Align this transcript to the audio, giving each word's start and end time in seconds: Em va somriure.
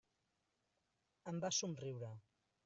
Em 1.33 1.43
va 1.45 1.53
somriure. 1.59 2.11